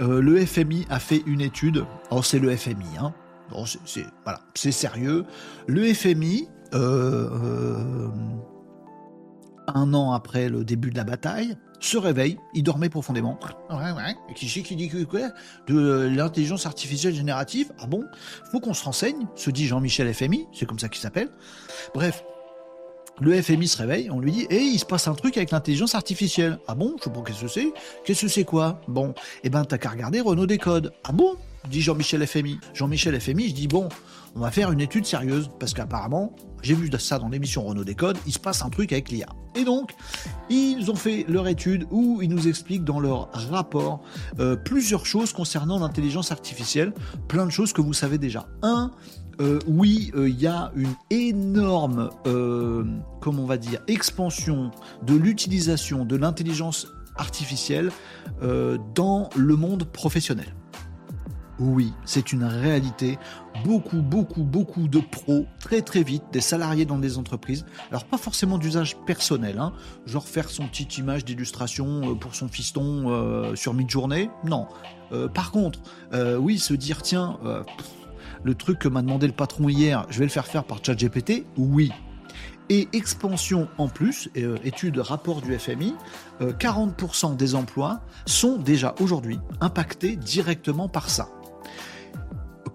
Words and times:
euh, 0.00 0.20
le 0.20 0.44
FMI 0.44 0.86
a 0.90 0.98
fait 0.98 1.22
une 1.26 1.40
étude. 1.40 1.84
Oh, 2.10 2.22
c'est 2.22 2.38
le 2.38 2.54
FMI, 2.54 2.98
hein. 3.00 3.14
Bon, 3.50 3.64
c'est 3.64 4.06
voilà, 4.24 4.40
c'est 4.54 4.72
sérieux. 4.72 5.24
Le 5.66 5.92
FMI, 5.94 6.48
euh, 6.74 7.28
euh, 7.32 8.08
un 9.68 9.94
an 9.94 10.12
après 10.12 10.48
le 10.48 10.64
début 10.64 10.90
de 10.90 10.96
la 10.96 11.04
bataille, 11.04 11.56
se 11.78 11.96
réveille, 11.96 12.38
il 12.54 12.62
dormait 12.62 12.88
profondément. 12.88 13.38
Ouais, 13.70 13.92
ouais. 13.92 14.16
Et 14.30 14.34
qui 14.34 14.46
qui 14.46 14.76
dit 14.76 14.88
que 14.88 15.04
quoi 15.04 15.30
De 15.66 16.08
l'intelligence 16.14 16.66
artificielle 16.66 17.14
générative? 17.14 17.72
Ah 17.78 17.86
bon? 17.86 18.04
Faut 18.50 18.60
qu'on 18.60 18.74
se 18.74 18.84
renseigne, 18.84 19.26
se 19.34 19.50
dit 19.50 19.66
Jean-Michel 19.66 20.12
FMI, 20.12 20.46
c'est 20.52 20.66
comme 20.66 20.78
ça 20.78 20.88
qu'il 20.88 21.00
s'appelle. 21.00 21.28
Bref, 21.94 22.24
le 23.20 23.40
FMI 23.40 23.68
se 23.68 23.78
réveille, 23.78 24.10
on 24.10 24.20
lui 24.20 24.32
dit, 24.32 24.46
et 24.50 24.60
il 24.60 24.78
se 24.78 24.84
passe 24.84 25.08
un 25.08 25.14
truc 25.14 25.36
avec 25.36 25.50
l'intelligence 25.50 25.94
artificielle. 25.94 26.58
Ah 26.68 26.74
bon? 26.74 26.96
Je 26.98 27.04
sais 27.04 27.10
pas 27.10 27.22
qu'est-ce 27.22 27.40
que 27.40 27.48
c'est? 27.48 27.72
Qu'est-ce 28.04 28.22
que 28.22 28.28
c'est 28.28 28.44
quoi? 28.44 28.80
Bon, 28.88 29.14
eh 29.42 29.50
ben 29.50 29.64
t'as 29.64 29.78
qu'à 29.78 29.90
regarder 29.90 30.20
Renault 30.20 30.46
Décode. 30.46 30.92
Ah 31.04 31.12
bon? 31.12 31.36
Dit 31.70 31.80
Jean-Michel 31.80 32.26
FMI. 32.26 32.58
Jean-Michel 32.74 33.20
FMI, 33.20 33.48
je 33.48 33.54
dis 33.54 33.68
bon, 33.68 33.88
on 34.36 34.40
va 34.40 34.50
faire 34.50 34.70
une 34.70 34.80
étude 34.80 35.06
sérieuse 35.06 35.50
parce 35.58 35.72
qu'apparemment, 35.72 36.34
j'ai 36.62 36.74
vu 36.74 36.90
ça 36.98 37.18
dans 37.18 37.28
l'émission 37.28 37.64
Renault 37.64 37.84
Décode, 37.84 38.18
il 38.26 38.32
se 38.32 38.38
passe 38.38 38.62
un 38.62 38.70
truc 38.70 38.92
avec 38.92 39.08
l'IA. 39.10 39.26
Et 39.54 39.64
donc, 39.64 39.94
ils 40.50 40.90
ont 40.90 40.94
fait 40.94 41.24
leur 41.28 41.48
étude 41.48 41.86
où 41.90 42.20
ils 42.20 42.28
nous 42.28 42.46
expliquent 42.46 42.84
dans 42.84 43.00
leur 43.00 43.30
rapport 43.50 44.02
euh, 44.38 44.56
plusieurs 44.56 45.06
choses 45.06 45.32
concernant 45.32 45.78
l'intelligence 45.78 46.32
artificielle, 46.32 46.92
plein 47.28 47.46
de 47.46 47.50
choses 47.50 47.72
que 47.72 47.80
vous 47.80 47.94
savez 47.94 48.18
déjà. 48.18 48.46
Un, 48.62 48.90
euh, 49.40 49.58
oui, 49.66 50.10
euh, 50.14 50.28
il 50.28 50.40
y 50.40 50.46
a 50.46 50.72
une 50.74 50.94
énorme, 51.10 52.10
comment 53.20 53.42
on 53.42 53.46
va 53.46 53.58
dire, 53.58 53.80
expansion 53.86 54.70
de 55.02 55.14
l'utilisation 55.14 56.04
de 56.04 56.16
l'intelligence 56.16 56.88
artificielle 57.16 57.90
dans 58.42 59.30
le 59.36 59.56
monde 59.56 59.84
professionnel. 59.84 60.54
Oui, 61.58 61.94
c'est 62.04 62.32
une 62.32 62.44
réalité. 62.44 63.18
Beaucoup, 63.64 64.02
beaucoup, 64.02 64.42
beaucoup 64.42 64.88
de 64.88 65.00
pros, 65.00 65.46
très 65.58 65.80
très 65.80 66.02
vite, 66.02 66.24
des 66.30 66.42
salariés 66.42 66.84
dans 66.84 66.98
des 66.98 67.16
entreprises. 67.16 67.64
Alors 67.90 68.04
pas 68.04 68.18
forcément 68.18 68.58
d'usage 68.58 68.96
personnel, 69.06 69.58
hein, 69.58 69.72
genre 70.04 70.28
faire 70.28 70.50
son 70.50 70.68
petite 70.68 70.98
image 70.98 71.24
d'illustration 71.24 72.10
euh, 72.10 72.14
pour 72.14 72.34
son 72.34 72.48
fiston 72.48 73.10
euh, 73.10 73.56
sur 73.56 73.72
mid-journée. 73.72 74.28
Non. 74.44 74.66
Euh, 75.12 75.28
par 75.28 75.50
contre, 75.50 75.80
oui, 76.38 76.58
se 76.58 76.74
dire 76.74 77.00
tiens, 77.02 77.38
le 78.42 78.54
truc 78.54 78.78
que 78.78 78.88
m'a 78.88 79.02
demandé 79.02 79.26
le 79.26 79.32
patron 79.32 79.68
hier, 79.68 80.06
je 80.10 80.18
vais 80.18 80.24
le 80.24 80.30
faire 80.30 80.46
faire 80.46 80.64
par 80.64 80.84
ChatGPT. 80.84 81.46
Oui. 81.56 81.92
Et 82.68 82.88
expansion 82.92 83.68
en 83.78 83.86
plus, 83.86 84.28
étude 84.64 84.98
rapport 84.98 85.40
du 85.40 85.56
FMI, 85.56 85.94
40% 86.40 87.36
des 87.36 87.54
emplois 87.54 88.00
sont 88.26 88.56
déjà 88.56 88.96
aujourd'hui 88.98 89.38
impactés 89.60 90.16
directement 90.16 90.88
par 90.88 91.08
ça 91.08 91.28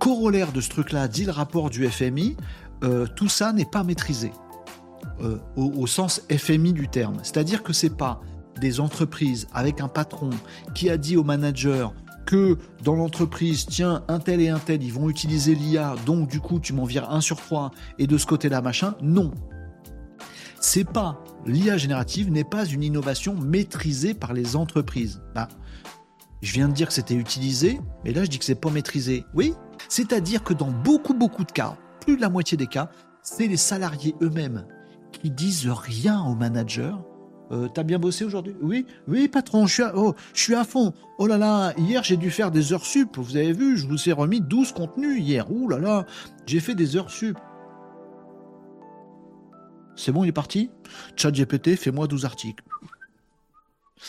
corollaire 0.00 0.50
de 0.50 0.60
ce 0.60 0.70
truc-là, 0.70 1.06
dit 1.06 1.24
le 1.24 1.30
rapport 1.30 1.70
du 1.70 1.86
FMI, 1.86 2.36
euh, 2.82 3.06
tout 3.14 3.28
ça 3.28 3.52
n'est 3.52 3.66
pas 3.66 3.84
maîtrisé 3.84 4.32
euh, 5.20 5.38
au, 5.54 5.86
sens 5.86 6.22
FMI 6.30 6.72
du 6.72 6.88
terme. 6.88 7.18
C'est-à-dire 7.22 7.62
que 7.62 7.72
c'est 7.72 7.96
pas 7.96 8.20
des 8.60 8.80
entreprises 8.80 9.46
avec 9.52 9.80
un 9.80 9.88
patron 9.88 10.30
qui 10.74 10.90
a 10.90 10.96
dit 10.96 11.16
au 11.16 11.22
manager 11.22 11.94
que 12.26 12.58
dans 12.84 12.96
l'entreprise, 12.96 13.66
tiens, 13.66 14.04
un 14.08 14.18
tel 14.18 14.40
et 14.40 14.48
un 14.48 14.58
tel, 14.58 14.82
ils 14.82 14.92
vont 14.92 15.08
utiliser 15.08 15.54
l'IA, 15.54 15.96
donc 16.06 16.28
du 16.28 16.40
coup, 16.40 16.60
tu 16.60 16.72
m'en 16.72 16.84
vires 16.84 17.10
un 17.10 17.20
sur 17.20 17.36
trois, 17.36 17.70
et 17.98 18.06
de 18.06 18.18
ce 18.18 18.26
côté-là, 18.26 18.60
machin. 18.62 18.94
Non. 19.02 19.32
C'est 20.60 20.84
pas, 20.84 21.24
l'IA 21.46 21.76
générative 21.76 22.30
n'est 22.30 22.44
pas 22.44 22.66
une 22.66 22.82
innovation 22.82 23.34
maîtrisée 23.34 24.14
par 24.14 24.32
les 24.32 24.56
entreprises. 24.56 25.22
Bah, 25.34 25.48
je 26.42 26.52
viens 26.52 26.68
de 26.68 26.74
dire 26.74 26.88
que 26.88 26.94
c'était 26.94 27.14
utilisé, 27.14 27.80
mais 28.04 28.12
là, 28.12 28.24
je 28.24 28.30
dis 28.30 28.38
que 28.38 28.44
c'est 28.44 28.54
pas 28.54 28.70
maîtrisé. 28.70 29.24
Oui, 29.34 29.54
c'est-à-dire 29.88 30.42
que 30.42 30.54
dans 30.54 30.70
beaucoup, 30.70 31.14
beaucoup 31.14 31.44
de 31.44 31.52
cas, 31.52 31.76
plus 32.00 32.16
de 32.16 32.20
la 32.20 32.28
moitié 32.28 32.56
des 32.56 32.66
cas, 32.66 32.90
c'est 33.22 33.46
les 33.46 33.56
salariés 33.56 34.14
eux-mêmes 34.22 34.66
qui 35.12 35.30
disent 35.30 35.68
rien 35.68 36.22
au 36.22 36.34
manager. 36.34 37.02
Euh, 37.52 37.68
T'as 37.68 37.82
bien 37.82 37.98
bossé 37.98 38.24
aujourd'hui? 38.24 38.54
Oui, 38.62 38.86
oui, 39.08 39.28
patron, 39.28 39.66
je 39.66 39.74
suis, 39.74 39.82
à, 39.82 39.92
oh, 39.96 40.14
je 40.34 40.40
suis 40.40 40.54
à 40.54 40.64
fond. 40.64 40.92
Oh 41.18 41.26
là 41.26 41.36
là, 41.36 41.72
hier 41.76 42.02
j'ai 42.04 42.16
dû 42.16 42.30
faire 42.30 42.50
des 42.50 42.72
heures 42.72 42.86
sup. 42.86 43.16
Vous 43.16 43.36
avez 43.36 43.52
vu, 43.52 43.76
je 43.76 43.86
vous 43.86 44.08
ai 44.08 44.12
remis 44.12 44.40
12 44.40 44.72
contenus 44.72 45.20
hier. 45.20 45.50
Ouh 45.50 45.68
là 45.68 45.78
là, 45.78 46.06
j'ai 46.46 46.60
fait 46.60 46.74
des 46.74 46.96
heures 46.96 47.10
sup. 47.10 47.36
C'est 49.96 50.12
bon, 50.12 50.24
il 50.24 50.28
est 50.28 50.32
parti? 50.32 50.70
Chat 51.16 51.30
GPT, 51.30 51.76
fais-moi 51.76 52.06
12 52.06 52.24
articles. 52.24 52.64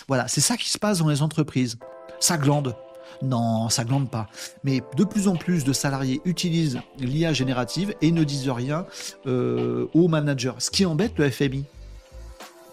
Voilà, 0.08 0.28
c'est 0.28 0.42
ça 0.42 0.56
qui 0.56 0.70
se 0.70 0.78
passe 0.78 1.00
dans 1.00 1.10
les 1.10 1.22
entreprises. 1.22 1.78
Ça 2.20 2.38
glande. 2.38 2.76
Non, 3.22 3.70
ça 3.70 3.84
glande 3.84 4.10
pas. 4.10 4.28
Mais 4.64 4.82
de 4.96 5.04
plus 5.04 5.28
en 5.28 5.36
plus 5.36 5.64
de 5.64 5.74
salariés 5.74 6.22
utilisent 6.26 6.80
l'IA 6.98 7.34
générative 7.34 7.94
et 8.02 8.12
ne 8.12 8.24
disent 8.24 8.50
rien 8.50 8.86
euh, 9.26 9.88
aux 9.94 10.08
managers. 10.08 10.54
Ce 10.60 10.72
qui 10.72 10.86
embête 10.86 11.18
le 11.18 11.30
FMI. 11.30 11.66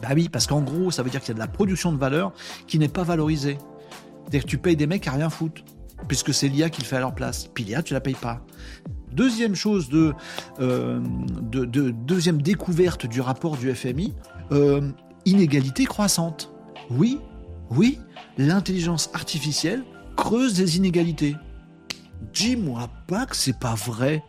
Bah 0.01 0.09
oui, 0.15 0.29
parce 0.29 0.47
qu'en 0.47 0.63
gros, 0.63 0.91
ça 0.91 1.03
veut 1.03 1.11
dire 1.11 1.21
qu'il 1.21 1.29
y 1.29 1.33
a 1.33 1.35
de 1.35 1.39
la 1.39 1.49
production 1.49 1.93
de 1.93 1.99
valeur 1.99 2.33
qui 2.67 2.79
n'est 2.79 2.89
pas 2.89 3.03
valorisée. 3.03 3.59
C'est-à-dire 4.23 4.45
que 4.45 4.49
tu 4.49 4.59
payes 4.59 4.77
des 4.77 4.87
mecs 4.87 5.07
à 5.09 5.13
rien 5.13 5.31
foutre, 5.31 5.63
puisque 6.07 6.33
c'est 6.33 6.49
l'IA 6.49 6.71
qui 6.71 6.83
le 6.83 6.87
fait 6.87 6.97
à 6.97 7.01
leur 7.01 7.15
place. 7.15 7.49
Puis 7.53 7.65
l'IA, 7.65 7.83
tu 7.83 7.95
la 7.95 8.01
payes 8.01 8.15
pas. 8.15 8.45
Deuxième 9.13 9.55
chose 9.55 9.89
de, 9.89 10.13
euh, 10.61 11.01
deuxième 11.51 12.43
découverte 12.43 13.07
du 13.07 13.21
rapport 13.21 13.57
du 13.57 13.75
FMI, 13.75 14.15
euh, 14.53 14.91
inégalité 15.25 15.87
croissante. 15.87 16.53
Oui, 16.91 17.21
oui, 17.71 17.99
l'intelligence 18.37 19.11
artificielle 19.15 19.83
creuse 20.17 20.55
des 20.55 20.77
inégalités. 20.77 21.37
Dis-moi 22.35 22.89
pas 23.07 23.27
que 23.27 23.37
c'est 23.37 23.59
pas 23.59 23.75
vrai. 23.75 24.23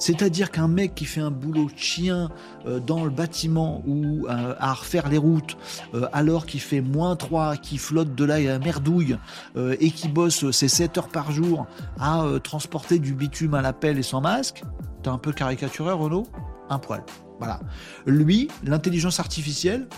C'est-à-dire 0.00 0.50
qu'un 0.50 0.66
mec 0.66 0.94
qui 0.94 1.04
fait 1.04 1.20
un 1.20 1.30
boulot 1.30 1.66
de 1.66 1.78
chien 1.78 2.30
euh, 2.66 2.80
dans 2.80 3.04
le 3.04 3.10
bâtiment 3.10 3.82
ou 3.86 4.26
euh, 4.26 4.54
à 4.58 4.72
refaire 4.72 5.08
les 5.08 5.18
routes, 5.18 5.56
euh, 5.94 6.08
alors 6.12 6.46
qu'il 6.46 6.60
fait 6.60 6.80
moins 6.80 7.14
3, 7.14 7.58
qui 7.58 7.78
flotte 7.78 8.14
de 8.14 8.30
à 8.30 8.58
merdouille, 8.60 9.16
et 9.56 9.90
qui 9.90 10.06
bosse 10.08 10.50
ses 10.52 10.68
7 10.68 10.98
heures 10.98 11.08
par 11.08 11.32
jour 11.32 11.66
à 11.98 12.24
transporter 12.44 13.00
du 13.00 13.12
bitume 13.12 13.54
à 13.54 13.60
la 13.60 13.72
pelle 13.72 13.98
et 13.98 14.04
sans 14.04 14.20
masque, 14.20 14.62
t'es 15.02 15.08
un 15.08 15.18
peu 15.18 15.32
caricatureur, 15.32 15.98
Renaud? 15.98 16.26
Un 16.68 16.78
poil. 16.78 17.02
Voilà. 17.38 17.60
Lui, 18.06 18.48
l'intelligence 18.62 19.18
artificielle, 19.18 19.88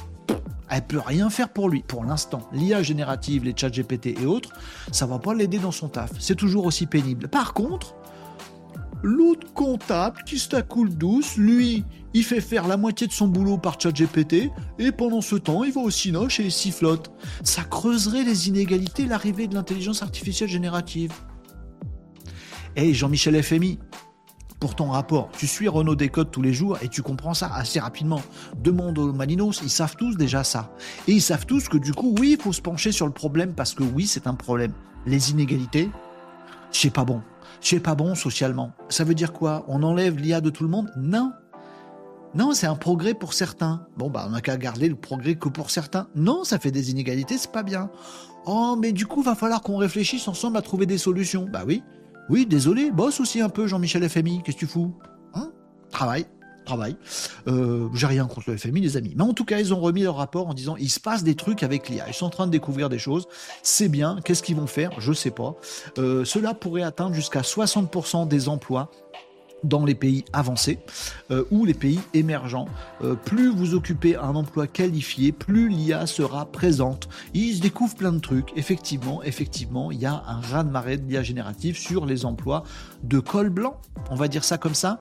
elle 0.70 0.86
peut 0.86 1.00
rien 1.04 1.28
faire 1.28 1.50
pour 1.50 1.68
lui. 1.68 1.82
Pour 1.82 2.04
l'instant, 2.04 2.48
l'IA 2.52 2.82
générative, 2.82 3.44
les 3.44 3.54
chats 3.54 3.68
GPT 3.68 4.18
et 4.18 4.24
autres, 4.24 4.50
ça 4.90 5.04
va 5.04 5.18
pas 5.18 5.34
l'aider 5.34 5.58
dans 5.58 5.72
son 5.72 5.88
taf. 5.88 6.10
C'est 6.18 6.36
toujours 6.36 6.64
aussi 6.64 6.86
pénible. 6.86 7.28
Par 7.28 7.52
contre, 7.52 7.94
l'autre 9.02 9.52
comptable 9.52 10.22
qui 10.24 10.38
se 10.38 10.60
coule 10.60 10.90
douce, 10.90 11.36
lui, 11.36 11.84
il 12.14 12.24
fait 12.24 12.40
faire 12.40 12.66
la 12.68 12.76
moitié 12.76 13.06
de 13.06 13.12
son 13.12 13.28
boulot 13.28 13.58
par 13.58 13.80
chat 13.80 13.92
GPT, 13.92 14.50
et 14.78 14.92
pendant 14.92 15.20
ce 15.20 15.36
temps, 15.36 15.64
il 15.64 15.72
va 15.72 15.80
au 15.80 15.90
Cinoche 15.90 16.40
et 16.40 16.44
il 16.44 16.52
sifflote. 16.52 17.12
Ça 17.42 17.62
creuserait 17.64 18.24
les 18.24 18.48
inégalités, 18.48 19.06
l'arrivée 19.06 19.46
de 19.46 19.54
l'intelligence 19.54 20.02
artificielle 20.02 20.48
générative. 20.48 21.12
Et 22.76 22.94
Jean-Michel 22.94 23.42
FMI, 23.42 23.78
pour 24.62 24.76
ton 24.76 24.90
rapport. 24.90 25.28
Tu 25.36 25.48
suis 25.48 25.66
Renault 25.66 25.96
Décode 25.96 26.30
tous 26.30 26.40
les 26.40 26.52
jours 26.52 26.78
et 26.82 26.88
tu 26.88 27.02
comprends 27.02 27.34
ça 27.34 27.52
assez 27.52 27.80
rapidement. 27.80 28.22
Demande 28.62 28.96
aux 28.96 29.12
Malinos, 29.12 29.60
ils 29.60 29.68
savent 29.68 29.96
tous 29.96 30.16
déjà 30.16 30.44
ça. 30.44 30.70
Et 31.08 31.12
ils 31.14 31.20
savent 31.20 31.46
tous 31.46 31.68
que 31.68 31.78
du 31.78 31.92
coup, 31.92 32.14
oui, 32.20 32.36
il 32.38 32.40
faut 32.40 32.52
se 32.52 32.60
pencher 32.60 32.92
sur 32.92 33.06
le 33.06 33.12
problème 33.12 33.54
parce 33.54 33.74
que 33.74 33.82
oui, 33.82 34.06
c'est 34.06 34.28
un 34.28 34.34
problème. 34.34 34.72
Les 35.04 35.32
inégalités, 35.32 35.90
c'est 36.70 36.92
pas 36.92 37.04
bon. 37.04 37.22
C'est 37.62 37.80
pas 37.80 37.94
bon 37.94 38.14
socialement. 38.14 38.72
Ça 38.88 39.04
veut 39.04 39.14
dire 39.14 39.32
quoi? 39.32 39.64
On 39.68 39.82
enlève 39.84 40.18
l'IA 40.18 40.40
de 40.40 40.50
tout 40.50 40.64
le 40.64 40.68
monde? 40.68 40.90
Non. 40.96 41.32
Non, 42.34 42.52
c'est 42.52 42.66
un 42.66 42.74
progrès 42.74 43.14
pour 43.14 43.34
certains. 43.34 43.86
Bon, 43.96 44.10
bah, 44.10 44.24
on 44.26 44.30
n'a 44.30 44.40
qu'à 44.40 44.56
garder 44.56 44.88
le 44.88 44.96
progrès 44.96 45.36
que 45.36 45.48
pour 45.48 45.70
certains. 45.70 46.08
Non, 46.16 46.44
ça 46.44 46.58
fait 46.58 46.72
des 46.72 46.90
inégalités, 46.90 47.38
c'est 47.38 47.52
pas 47.52 47.62
bien. 47.62 47.88
Oh, 48.46 48.76
mais 48.78 48.92
du 48.92 49.06
coup, 49.06 49.22
va 49.22 49.36
falloir 49.36 49.62
qu'on 49.62 49.76
réfléchisse 49.76 50.26
ensemble 50.26 50.56
à 50.56 50.62
trouver 50.62 50.86
des 50.86 50.98
solutions. 50.98 51.48
Bah 51.50 51.62
oui, 51.64 51.84
oui, 52.28 52.46
désolé, 52.46 52.90
bosse 52.90 53.20
aussi 53.20 53.40
un 53.40 53.48
peu, 53.48 53.66
Jean-Michel 53.68 54.08
FMI, 54.08 54.42
qu'est-ce 54.42 54.56
que 54.56 54.60
tu 54.60 54.66
fous? 54.66 54.92
Hein? 55.34 55.52
Travail, 55.90 56.26
travail. 56.64 56.96
Euh, 57.48 57.88
j'ai 57.94 58.06
rien 58.06 58.26
contre 58.26 58.50
le 58.50 58.56
FMI, 58.56 58.80
les 58.80 58.96
amis. 58.96 59.14
Mais 59.16 59.24
en 59.24 59.34
tout 59.34 59.44
cas, 59.44 59.58
ils 59.58 59.72
ont 59.74 59.80
remis 59.80 60.02
leur 60.02 60.16
rapport 60.16 60.48
en 60.48 60.54
disant 60.54 60.76
il 60.76 60.90
se 60.90 61.00
passe 61.00 61.24
des 61.24 61.34
trucs 61.34 61.62
avec 61.62 61.88
l'IA. 61.88 62.04
Ils 62.08 62.14
sont 62.14 62.26
en 62.26 62.30
train 62.30 62.46
de 62.46 62.52
découvrir 62.52 62.88
des 62.88 62.98
choses. 62.98 63.26
C'est 63.62 63.88
bien. 63.88 64.18
Qu'est-ce 64.24 64.42
qu'ils 64.42 64.56
vont 64.56 64.66
faire? 64.66 64.90
Je 64.98 65.12
sais 65.12 65.30
pas. 65.30 65.54
Euh, 65.98 66.24
cela 66.24 66.54
pourrait 66.54 66.82
atteindre 66.82 67.14
jusqu'à 67.14 67.40
60% 67.40 68.28
des 68.28 68.48
emplois 68.48 68.90
dans 69.64 69.84
les 69.84 69.94
pays 69.94 70.24
avancés 70.32 70.80
euh, 71.30 71.44
ou 71.52 71.64
les 71.64 71.74
pays 71.74 72.00
émergents. 72.14 72.66
Plus 73.24 73.48
vous 73.48 73.74
occupez 73.74 74.16
un 74.16 74.34
emploi 74.34 74.66
qualifié, 74.66 75.30
plus 75.30 75.68
l'IA 75.68 76.06
sera 76.06 76.46
présente. 76.46 77.08
Ils 77.32 77.60
découvrent 77.60 77.94
plein 77.94 78.12
de 78.12 78.18
trucs. 78.18 78.48
Effectivement, 78.56 79.22
effectivement, 79.22 79.92
il 79.92 80.00
y 80.00 80.06
a 80.06 80.24
un 80.26 80.40
raz 80.40 80.64
de 80.64 80.70
marée 80.70 80.96
de 80.96 81.08
l'IA 81.08 81.22
générative 81.22 81.78
sur 81.78 82.06
les 82.06 82.24
emplois 82.24 82.64
de 83.04 83.20
col 83.20 83.50
blanc. 83.50 83.76
On 84.10 84.16
va 84.16 84.26
dire 84.26 84.42
ça 84.42 84.58
comme 84.58 84.74
ça. 84.74 85.00